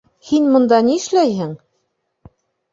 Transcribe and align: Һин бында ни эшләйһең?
Һин 0.29 0.47
бында 0.55 0.79
ни 0.87 0.95
эшләйһең? 1.03 1.55